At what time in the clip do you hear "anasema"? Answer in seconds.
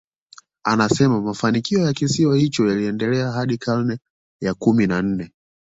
0.63-1.21